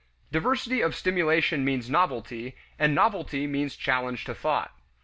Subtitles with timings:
[0.31, 4.71] Diversity of stimulation means novelty, and novelty means challenge to thought.